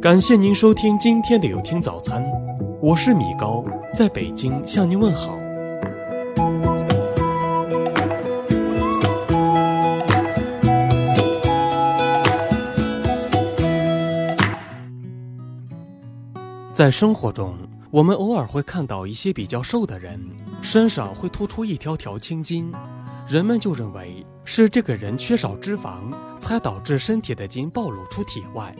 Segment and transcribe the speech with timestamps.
[0.00, 2.22] 感谢您收听今天的有听早餐，
[2.82, 5.38] 我是米高，在北京向您问好。
[16.72, 17.56] 在生活中，
[17.90, 20.20] 我们偶尔会看到一些比较瘦的人，
[20.62, 22.70] 身上会突出一条条青筋，
[23.26, 28.74] 人们就认为是这个人缺少脂肪，才导致身体的筋暴露出体外。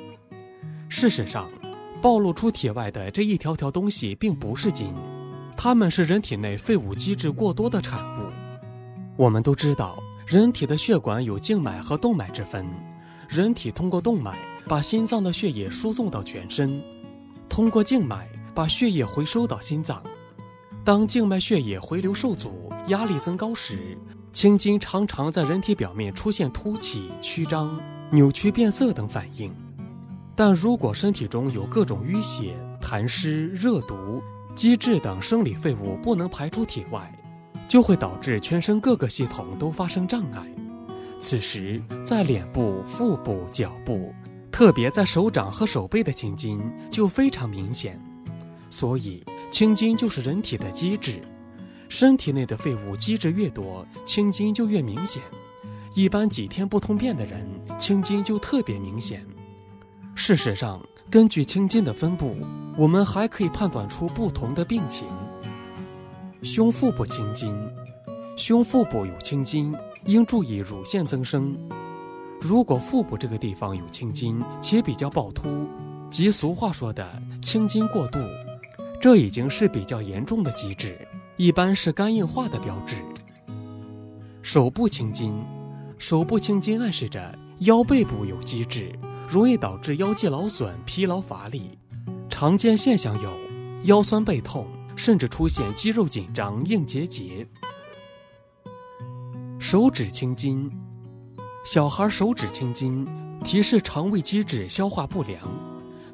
[0.88, 1.48] 事实上，
[2.00, 4.92] 暴露出体外的这一条条东西并不是筋，
[5.56, 8.28] 它们是人体内废物机制过多的产物。
[9.16, 12.66] 我们都知道，人体的血管有静脉和动脉之分，
[13.28, 14.36] 人体通过动脉
[14.66, 16.80] 把心脏的血液输送到全身，
[17.48, 20.02] 通过静脉把血液回收到心脏。
[20.84, 23.98] 当静脉血液回流受阻、压力增高时，
[24.32, 27.76] 青筋常常在人体表面出现凸起、曲张、
[28.10, 29.52] 扭曲变色等反应。
[30.36, 34.22] 但如果身体中有各种淤血、痰湿、热毒、
[34.54, 37.10] 积滞等生理废物不能排出体外，
[37.66, 40.46] 就会导致全身各个系统都发生障碍。
[41.18, 44.14] 此时，在脸部、腹部、脚部，
[44.52, 47.98] 特别在手掌和手背的青筋就非常明显。
[48.68, 51.22] 所以，青筋就是人体的机制，
[51.88, 55.22] 身体内的废物机制越多，青筋就越明显。
[55.94, 57.48] 一般几天不通便的人，
[57.78, 59.26] 青筋就特别明显。
[60.18, 62.34] 事实上，根据青筋的分布，
[62.76, 65.06] 我们还可以判断出不同的病情。
[66.42, 67.54] 胸腹部青筋，
[68.34, 69.72] 胸腹部有青筋，
[70.06, 71.54] 应注意乳腺增生。
[72.40, 75.68] 如果腹部这个地方有青筋且比较暴突，
[76.10, 77.06] 即俗话说的
[77.42, 78.18] 青筋过度，
[78.98, 82.96] 这已经是比较严重的机制，一般是肝硬化的标志。
[84.40, 85.34] 手部青筋，
[85.98, 88.90] 手部青筋暗示着腰背部有积滞。
[89.28, 91.78] 容易导致腰肌劳损、疲劳乏力，
[92.28, 93.30] 常见现象有
[93.84, 97.46] 腰酸背痛，甚至出现肌肉紧张、硬结节。
[99.58, 100.70] 手指青筋，
[101.64, 103.04] 小孩手指青筋
[103.44, 105.40] 提示肠胃机制消化不良；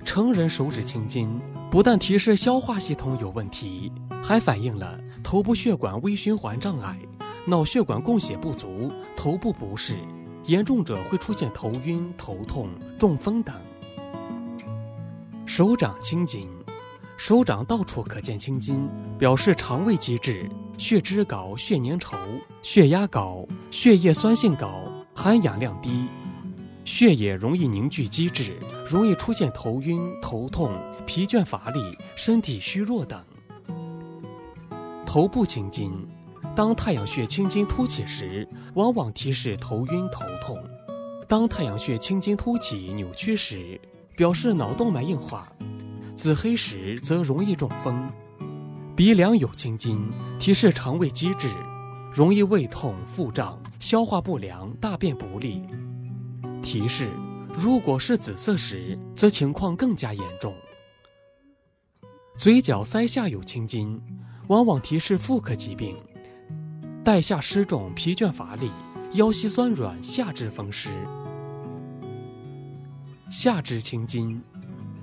[0.06, 1.38] 成人手指青筋
[1.70, 6.98] 不但提示消化系统有问题，还反映了头部血管微循环障碍、
[7.46, 9.96] 脑血管供血不足、头部不适。
[10.46, 13.54] 严重者会出现头晕、头痛、中风等。
[15.46, 16.48] 手掌青筋，
[17.16, 18.88] 手掌到处可见青筋，
[19.18, 22.16] 表示肠胃积滞，血脂高、血粘稠、
[22.62, 24.82] 血压高、血液酸性高、
[25.14, 26.06] 含氧量低，
[26.84, 28.54] 血液容易凝聚积滞，
[28.88, 30.72] 容易出现头晕、头痛、
[31.06, 31.80] 疲倦乏力、
[32.16, 33.22] 身体虚弱等。
[35.06, 35.92] 头部青筋。
[36.54, 40.56] 当太阳穴青筋凸起时，往往提示头晕头痛；
[41.26, 43.80] 当太阳穴青筋凸起扭曲时，
[44.16, 45.46] 表示脑动脉硬化；
[46.16, 48.10] 紫黑时则容易中风。
[48.94, 49.98] 鼻梁有青筋，
[50.38, 51.48] 提示肠胃积滞，
[52.12, 55.62] 容易胃痛、腹胀、消化不良、大便不利。
[56.62, 57.08] 提示：
[57.48, 60.54] 如果是紫色时，则情况更加严重。
[62.36, 63.98] 嘴角腮下有青筋，
[64.48, 65.96] 往往提示妇科疾病。
[67.04, 68.70] 带下湿重、疲倦乏力、
[69.14, 70.88] 腰膝酸软、下肢风湿。
[73.28, 74.40] 下肢青筋，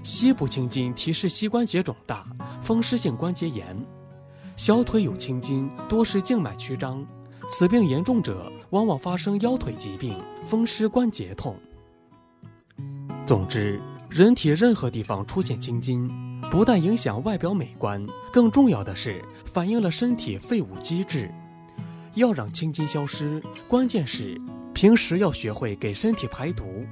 [0.02, 2.26] 膝部青筋提示膝关节肿大、
[2.64, 3.76] 风湿性关节炎。
[4.56, 7.06] 小腿有青筋，多是静脉曲张，
[7.50, 10.16] 此病严重者往往发生腰腿疾病、
[10.48, 11.58] 风湿关节痛。
[13.26, 16.10] 总之，人体任何地方出现青筋，
[16.50, 21.30] 不但影响外表美观，更重要的是反映了身体废物机制。
[22.16, 24.40] 要让青筋消失，关键是
[24.74, 26.86] 平时要学会给身体排毒。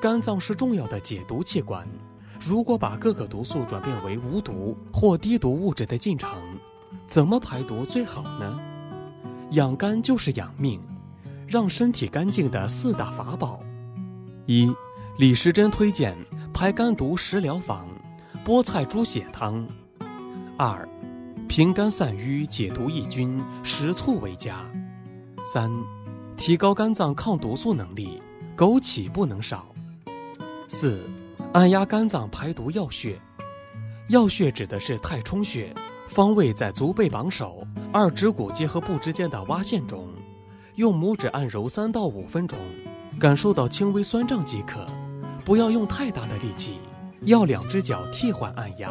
[0.00, 1.86] 肝脏是重要的解毒器官，
[2.40, 6.30] 如果把各个毒素转变为无毒或低毒物质的进程，
[7.06, 8.58] 怎么排毒最好呢？
[9.52, 10.80] 养肝就是养命，
[11.46, 13.60] 让身体干净的四大法宝：
[14.46, 14.72] 一、
[15.18, 16.16] 李时珍推荐
[16.52, 17.86] 排肝毒食疗方，
[18.44, 19.64] 菠菜猪血汤；
[20.56, 20.88] 二。
[21.52, 24.64] 平肝散瘀、解毒抑菌，食醋为佳。
[25.44, 25.70] 三、
[26.34, 28.22] 提高肝脏抗毒素能力，
[28.56, 29.66] 枸杞不能少。
[30.66, 30.98] 四、
[31.52, 33.20] 按压肝脏排毒要穴，
[34.08, 35.74] 要穴指的是太冲穴，
[36.08, 40.08] 方位在足背榜首二指骨结合部之间的洼线中，
[40.76, 42.58] 用拇指按揉三到五分钟，
[43.20, 44.86] 感受到轻微酸胀即可，
[45.44, 46.78] 不要用太大的力气，
[47.24, 48.90] 要两只脚替换按压。